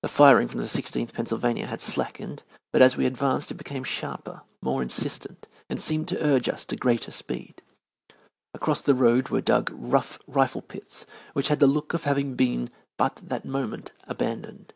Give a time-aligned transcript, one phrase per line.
[0.00, 4.40] The firing from the Sixteenth Pennsylvania had slackened, but as we advanced it became sharper,
[4.62, 7.60] more insistent, and seemed to urge us to greater speed.
[8.54, 11.04] Across the road were dug rough rifle pits
[11.34, 14.72] which had the look of having been but that moment abandoned.